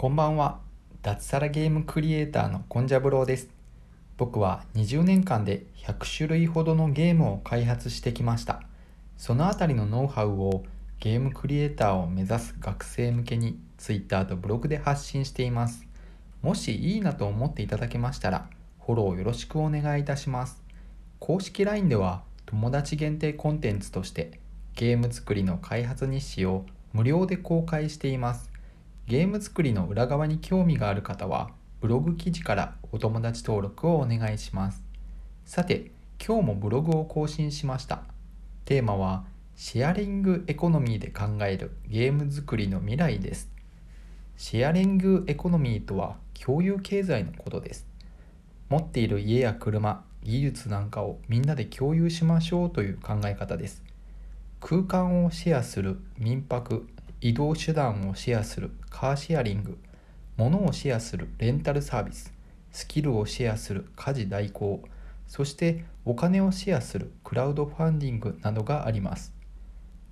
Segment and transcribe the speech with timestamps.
[0.00, 0.60] こんばんは。
[1.02, 3.50] 脱サラゲームクリエイターのコンジャブローです。
[4.16, 8.62] 僕は20年間で100種類ほどのゲームを開発してきました。
[9.18, 10.64] そのあたりのノウハウを
[11.00, 15.86] ゲームクリエイターを目指す学生向けに Twitter とブログで発信しています。
[16.40, 18.48] もしいいなと思っていただけましたら
[18.86, 20.62] フォローよろしくお願いいたします。
[21.18, 24.40] 公式 LINE では友達限定コンテンツとして
[24.76, 26.64] ゲーム作りの開発日誌を
[26.94, 28.49] 無料で公開しています。
[29.10, 34.84] ゲーム作りの裏側に興味がある方はブログ記事からお友達登録をお願いします。
[35.44, 35.90] さて
[36.24, 38.04] 今日もブログを更新しました。
[38.64, 39.24] テーマは
[39.56, 43.50] シェアリングエコノミーで考えるゲーム作りの未来です。
[44.36, 47.88] シェアリングエコノミーとは共有経済のことです。
[48.68, 53.82] 持っている家や車技術なんかをみんなで共有しましょうという考え方です。
[54.60, 56.86] 空間をシェアする民泊
[57.20, 59.78] 移動手段をシェアするカーシェアリング
[60.36, 62.32] 物をシェアするレンタルサービス
[62.72, 64.82] スキルをシェアする家事代行
[65.30, 69.32] そしてお金をシェアするクラウドファンディングなどがあります。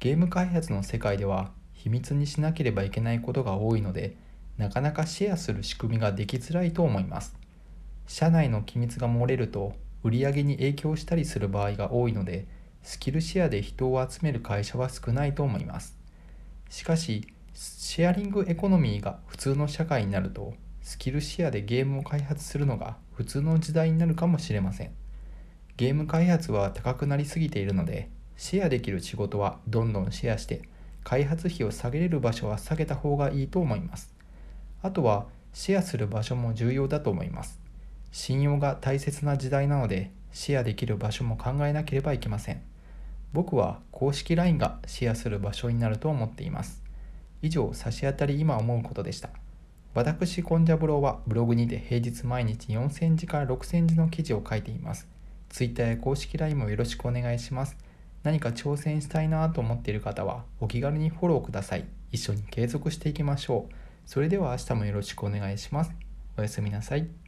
[0.00, 4.16] ゲーム開発の世界では秘密にしなければいけないことが多いので
[4.56, 7.36] なかなかシェアする仕組みができづらいと思います。
[8.08, 12.48] 社内の機密が漏れると売り上げに影響したりする場合が多いので
[12.82, 15.96] スキルシェアで人を集める会社は少ないと思います。
[16.74, 24.90] しかしシェアリングエコノミーが普通の社会になるとスキルシェアでゲームを開発するのが普通の時代になるかもしれません。
[25.76, 30.62] ゲーム開発は高くなりすぎているのでシェアできる仕事はどんどんシェアして
[31.04, 34.12] 開発費を下げれる場所は下げた方がいいと思います。
[34.82, 37.60] あとはシェアする場所も重要だと思います。
[38.10, 42.73] 信用が大切な時代なのでシェアできる場所も考えなければいけません。
[43.34, 46.84] 僕は公式 LINE がシェアする場所になると思っています。
[47.42, 49.28] 以上、差し当たり今思うことでした。
[49.92, 55.08] 私、コンジャブローはブログにて平日毎日4000字から6000字の記事を書いています。
[55.48, 57.76] Twitter や公式 LINE もよろしくお願いします。
[58.22, 61.86] 何か挑戦したいなと思っている方はお気軽にフォローください。
[62.12, 63.74] 一緒に継続していきましょう。
[64.06, 65.92] それでは明日もよろしくお願いします。
[66.38, 67.23] おやすみなさい。